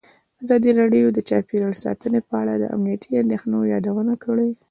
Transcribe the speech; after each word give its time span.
ازادي 0.43 0.71
راډیو 0.79 1.07
د 1.13 1.19
چاپیریال 1.29 1.73
ساتنه 1.83 2.19
په 2.27 2.33
اړه 2.41 2.53
د 2.57 2.63
امنیتي 2.75 3.11
اندېښنو 3.23 3.59
یادونه 3.73 4.13
کړې. 4.23 4.49